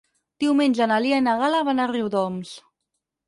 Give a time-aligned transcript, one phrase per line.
[0.43, 2.55] Diumenge na Lia i na Gal·la van a Riudoms.